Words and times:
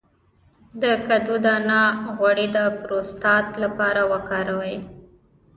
د 0.81 0.83
کدو 1.07 1.35
دانه 1.45 1.81
غوړي 2.17 2.47
د 2.55 2.57
پروستات 2.81 3.47
لپاره 3.63 4.01
وکاروئ 4.11 4.75